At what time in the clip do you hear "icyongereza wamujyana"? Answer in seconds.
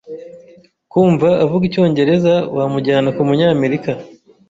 1.69-3.09